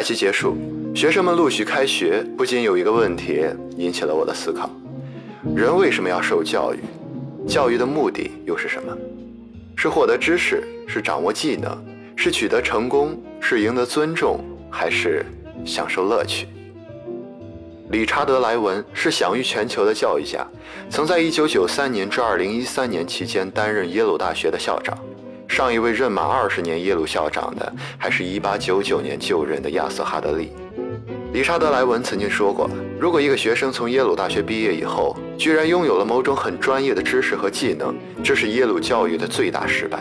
[0.00, 0.56] 假期结束，
[0.94, 3.44] 学生们陆续开学，不仅有一个问题
[3.76, 4.70] 引起了我的思考：
[5.54, 6.78] 人为什么要受教育？
[7.46, 8.96] 教育的目的又是什么？
[9.76, 11.76] 是获得知识，是掌握技能，
[12.16, 14.40] 是取得成功，是赢得尊重，
[14.70, 15.22] 还是
[15.66, 16.46] 享受乐趣？
[17.90, 20.46] 理查德·莱文是享誉全球的教育家，
[20.88, 24.96] 曾在1993年至2013年期间担任耶鲁大学的校长。
[25.50, 30.52] 上一位任满二十年耶鲁校长的，还是一八九九年就任的亚瑟·哈德利。
[31.32, 37.92] 理查德·莱文曾经说过，如果一个学生从耶鲁大学毕业以后，居然拥有了某种很专业的知识和技能，
[38.22, 39.98] 这是耶鲁教育的最大失败。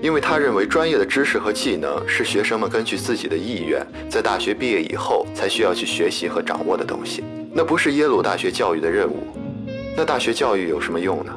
[0.00, 7.22] 因为他认为，专业的知识和技能是学生们根据自己的意愿，在大学毕业以后才需要去学习和掌握的东西，
[7.52, 9.26] 那不是耶鲁大学教育的任务。
[9.94, 11.32] 那大学教育有什么用呢？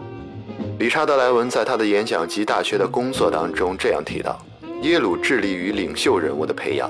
[0.79, 4.43] 理查德·莱文在他的演讲及大学的工作当中这样提到：
[4.81, 6.89] 耶鲁致力于领袖人物的培养。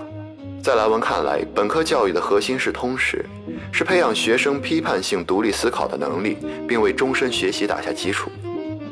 [0.63, 3.25] 在莱文看来，本科教育的核心是通识，
[3.73, 8.31] 是培养学生批判性独立思考的能力，并为终身学习打下基础。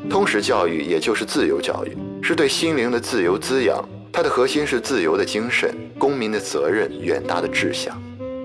[0.10, 3.84] 通识教育也就是自由教育，是对心灵的自由滋养。
[4.12, 7.98] 它的核心是自由的精神、公民的责任、远大的志向，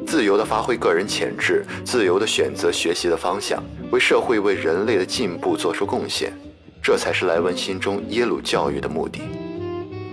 [0.07, 6.33] 自由地发挥个人潜质，自由地选择学习的方向，为社会、为人类的进步做出贡献。
[6.81, 9.21] 这才是莱文心中耶鲁教育的目的。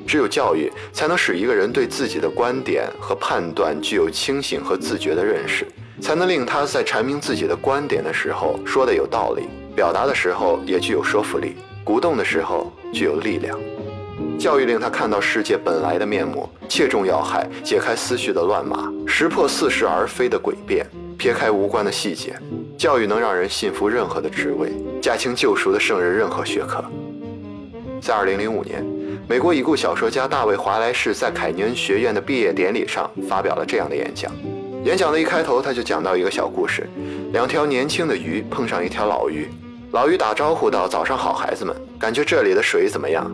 [0.08, 5.66] 只有教育，才能使一个人对自己的观点和判断具有清醒和自觉的认识，
[6.02, 9.44] 才能令他在阐明自己的观点的时候说的有道理，
[9.76, 13.58] 表达的时候也具有说服力，鼓动的时候具有力量。
[14.38, 20.86] 教育令他看到世界本来的面目，切中要害，解开思绪的乱麻，识破似是而非的诡辩，
[21.18, 22.36] 撇开无关的细节。
[22.78, 24.70] 教育能让人信服任何的职位，
[25.02, 26.84] 驾轻就熟地胜任任何学科。
[28.02, 28.86] 在2005年，
[29.30, 34.30] 美国已故小说家大卫·华莱士在凯尼恩学院的毕业典礼上发表了这样的演讲。
[34.84, 36.90] 演讲的一开头，他就讲到一个小故事：
[37.32, 39.48] 两条年轻的鱼碰上一条老鱼，
[39.92, 43.32] 老鱼打招呼道：“早上好，孩子们，感觉这里的水怎么样？”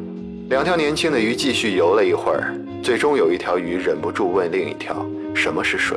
[0.50, 5.06] 两条年轻的鱼继续游了一会儿，最终有一条鱼忍不住问另一条
[5.36, 5.96] ：“什么是水？”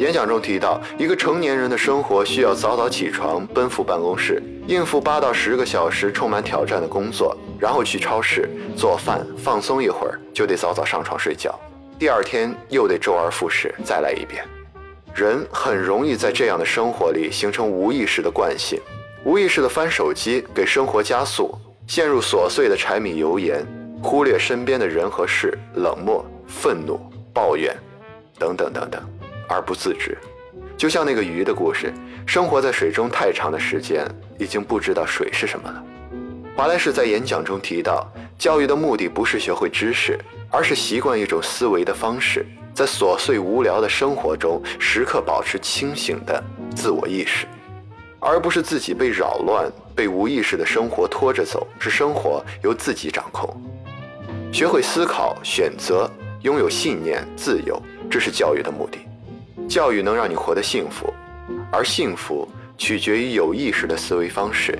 [0.00, 11.54] 演讲中提到，一个成年人的生活需要早早起床，奔赴办公室，应付八到十个小时充满挑战的工作，然后去超市做饭，放松一会儿，就得早早上床睡觉。
[11.98, 14.42] 第二天又得周而复始，再来一遍。
[15.14, 18.80] 人很容易在这样的生活里形成无意识的惯性，
[19.22, 21.54] 无意识的翻手机，给生活加速，
[21.86, 23.64] 陷入琐碎的柴米油盐，
[24.02, 26.98] 忽略身边的人和事，冷漠、愤怒、
[27.32, 27.76] 抱怨，
[28.38, 29.02] 等等等等。
[29.46, 30.16] 而不自知，
[30.74, 31.92] 就像那个鱼的故事，
[32.26, 34.06] 生活在水中太长的时间，
[34.38, 35.84] 已经不知道水是什么了。
[36.56, 40.18] 华莱士在演讲中提到，教育的目的不是学会知识，
[40.50, 46.42] 而是习惯一种思维的方式，在琐碎无聊的生活中时刻保持清醒的
[46.74, 47.46] 自我意识，
[48.24, 53.54] 而不是自己被扰乱、被无意识的生活拖着走，是生活由自己掌控。
[54.50, 57.78] 学会思考、选择，拥有信念、自由，
[58.10, 58.98] 这是教育的目的。
[59.68, 61.12] 教育能让你活得幸福，
[61.70, 62.48] 而幸福
[62.78, 64.78] 取决于有意识的思维方式。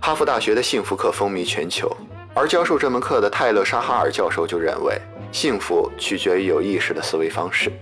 [0.00, 1.90] 哈佛大学的幸福课风靡全球，
[2.34, 5.00] 而教授这门课的泰勒·沙哈尔教授就认为，
[5.32, 7.72] 幸福取决于有意识的思维方式，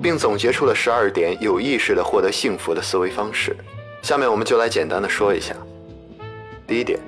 [0.00, 3.56] 并总结出了十二点有意识的获得幸福的思维方式。
[4.02, 5.54] 下面我们就来简单的说一下。
[6.66, 6.98] 第一点，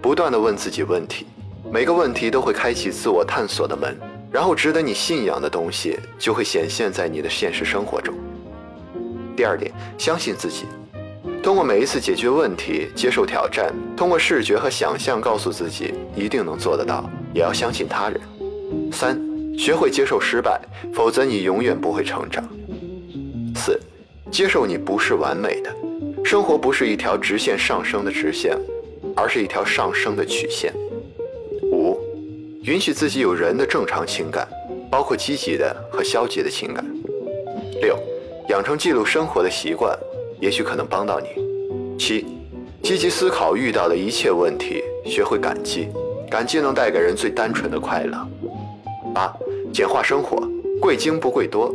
[0.00, 1.26] 不断的问自己问题，
[1.72, 3.98] 每个问题都会开启自我探索的门。
[4.30, 8.14] 然后，值得你信仰的东西就会显现在你的现实生活中。
[9.34, 10.66] 第二点，相信自己，
[11.42, 18.20] 通过每一次解决问题、接受挑战，通过视觉和想象告诉自己一定能做得到，也要相信他人。
[18.92, 19.18] 三，
[19.58, 20.60] 学会接受失败，
[20.92, 22.46] 否则你永远不会成长。
[23.56, 23.80] 四，
[24.30, 25.74] 接受你不是完美的，
[26.28, 28.54] 生活不是一条直线上升的直线，
[29.16, 30.70] 而是一条上升的曲线。
[31.72, 31.98] 五
[32.64, 34.46] 允许自己有人的正常情感，
[34.90, 36.84] 包括积极的和消极的情感。
[37.80, 37.98] 六，
[38.50, 39.98] 养成记录生活的习惯，
[40.38, 41.28] 也许可能帮到你。
[41.98, 42.26] 七，
[42.82, 45.88] 积极思考遇到的一切问题，学会感激，
[46.30, 48.28] 感激能带给人最单纯的快乐。
[49.14, 49.34] 八，
[49.72, 50.46] 简化生活，
[50.78, 51.74] 贵精不贵多，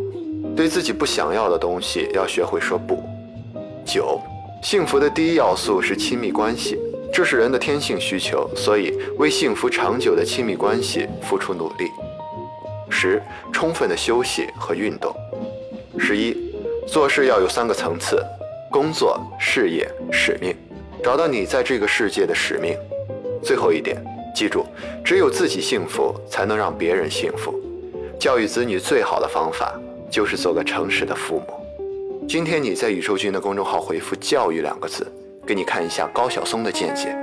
[0.55, 3.01] 对自己不想要的东西要学会说不。
[3.83, 4.21] 九，
[4.63, 6.79] 幸福的第一要素是亲密关系。
[7.13, 11.91] 这是人的天性需求，所以为幸福长久的亲密关系付出努力。
[12.89, 13.21] 十，
[13.51, 15.13] 充分的休息和运动。
[15.99, 16.33] 十一，
[16.87, 18.23] 做事要有三个层次：
[18.71, 20.55] 工作、事业、使命。
[21.03, 22.77] 找到你在这个世界的使命。
[23.43, 24.01] 最后一点，
[24.33, 24.65] 记住，
[25.03, 27.53] 只有自己幸福，才能让别人幸福。
[28.17, 29.77] 教育子女最好的方法
[30.09, 31.62] 就是做个诚实的父母。
[32.27, 35.05] 今天你在宇宙君的公众号回复“教育”两个字，
[35.45, 37.15] 给你看一下高晓松的见解。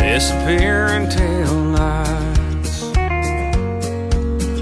[0.00, 2.90] disappearing tail lights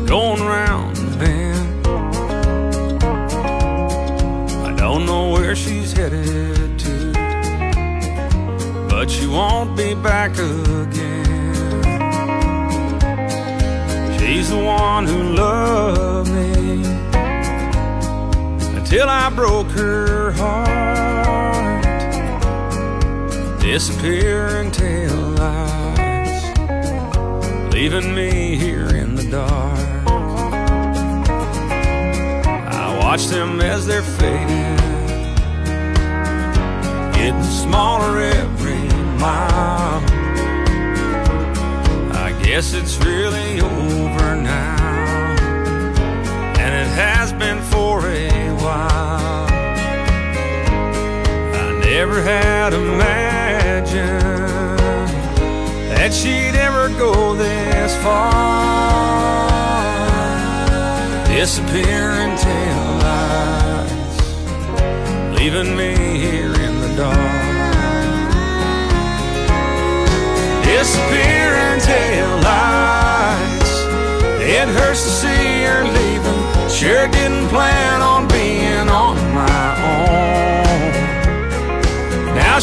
[0.07, 1.87] going round the bend.
[4.67, 7.13] I don't know where she's headed to,
[8.89, 10.35] but she won't be back
[14.57, 16.83] the one who loved me
[18.77, 21.83] until I broke her heart
[23.61, 26.45] disappearing tail lights,
[27.75, 30.07] leaving me here in the dark.
[32.81, 34.77] I watch them as they're fading,
[37.13, 38.89] getting smaller every
[39.19, 39.76] mile.
[42.57, 45.37] Guess it's really over now,
[46.59, 49.47] and it has been for a while.
[51.53, 53.99] I never had imagined
[55.91, 58.33] that she'd ever go this far.
[61.27, 64.19] Disappearing tail lights,
[65.39, 67.36] leaving me here in the dark.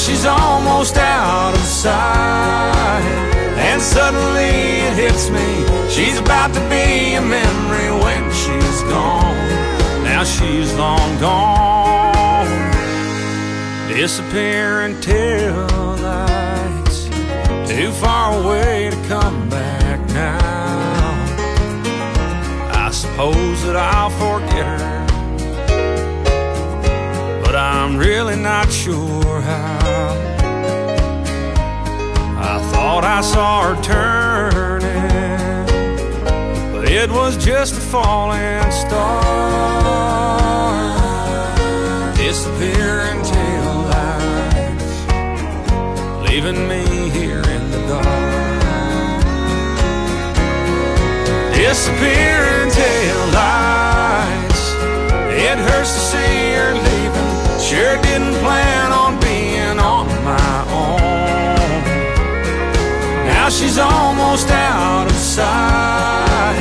[0.03, 3.03] She's almost out of sight.
[3.57, 5.49] And suddenly it hits me.
[5.89, 9.47] She's about to be a memory when she's gone.
[10.03, 12.47] Now she's long gone.
[13.87, 15.67] Disappearing tail
[15.97, 17.07] lights.
[17.69, 20.53] Too far away to come back now.
[22.85, 24.92] I suppose that I'll forget her
[27.53, 29.77] but I'm really not sure how.
[32.51, 34.87] I thought I saw her turning,
[36.73, 39.21] but it was just a falling star.
[42.15, 44.95] Disappearing tail lights,
[46.27, 49.21] leaving me here in the dark.
[51.53, 54.63] Disappearing tail lights,
[55.47, 56.32] it hurts to see
[63.43, 66.55] Now she's almost out of sight,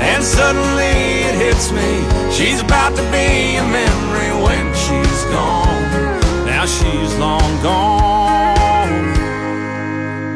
[0.00, 2.06] and suddenly it hits me.
[2.32, 5.82] She's about to be a memory when she's gone.
[6.46, 9.12] Now she's long gone,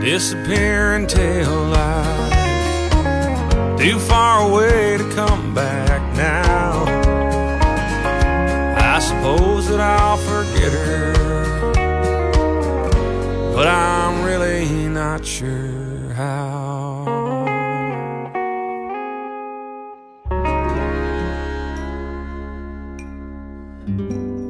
[0.02, 3.00] disappearing tail lights,
[3.81, 6.84] too far away to come back now.
[8.76, 11.14] I suppose that I'll forget her,
[13.54, 15.85] but I'm really not sure
[16.26, 17.05] how.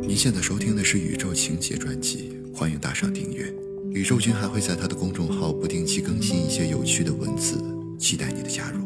[0.07, 3.53] 您现在收听的是《宇宙情节》专辑，欢迎打赏订阅。
[3.91, 7.63] 宇宙君还会在他的公众号不定期更新一些有趣的文字，
[7.99, 8.86] 期待你的加入。